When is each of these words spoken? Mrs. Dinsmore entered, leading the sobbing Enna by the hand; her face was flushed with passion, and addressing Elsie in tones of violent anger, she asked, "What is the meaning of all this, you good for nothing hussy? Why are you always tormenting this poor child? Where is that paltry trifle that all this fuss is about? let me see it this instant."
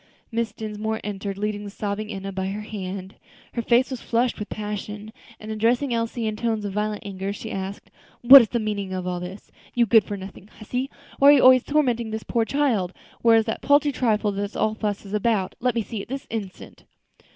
Mrs. 0.33 0.55
Dinsmore 0.55 0.99
entered, 1.03 1.37
leading 1.37 1.63
the 1.63 1.69
sobbing 1.69 2.11
Enna 2.11 2.31
by 2.31 2.45
the 2.45 2.49
hand; 2.61 3.17
her 3.53 3.61
face 3.61 3.91
was 3.91 4.01
flushed 4.01 4.39
with 4.39 4.49
passion, 4.49 5.13
and 5.39 5.51
addressing 5.51 5.93
Elsie 5.93 6.25
in 6.25 6.35
tones 6.35 6.65
of 6.65 6.73
violent 6.73 7.03
anger, 7.05 7.31
she 7.31 7.51
asked, 7.51 7.91
"What 8.21 8.41
is 8.41 8.49
the 8.49 8.57
meaning 8.57 8.93
of 8.93 9.05
all 9.05 9.19
this, 9.19 9.51
you 9.75 9.85
good 9.85 10.03
for 10.03 10.17
nothing 10.17 10.47
hussy? 10.47 10.89
Why 11.19 11.29
are 11.29 11.33
you 11.33 11.43
always 11.43 11.63
tormenting 11.63 12.09
this 12.09 12.23
poor 12.23 12.45
child? 12.45 12.93
Where 13.21 13.37
is 13.37 13.45
that 13.45 13.61
paltry 13.61 13.91
trifle 13.91 14.31
that 14.31 14.55
all 14.55 14.71
this 14.73 14.79
fuss 14.81 15.05
is 15.05 15.13
about? 15.13 15.53
let 15.59 15.75
me 15.75 15.83
see 15.83 16.01
it 16.01 16.07
this 16.09 16.25
instant." 16.31 16.85